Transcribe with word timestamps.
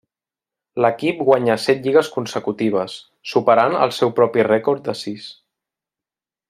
L'equip 0.83 1.19
guanyà 1.27 1.57
set 1.65 1.85
lligues 1.87 2.09
consecutives, 2.15 2.97
superant 3.35 3.79
el 3.85 3.95
seu 4.01 4.15
propi 4.21 4.51
rècord 4.53 4.87
de 4.89 5.01
sis. 5.05 5.33